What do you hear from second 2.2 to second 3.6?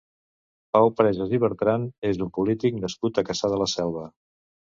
un polític nascut a Cassà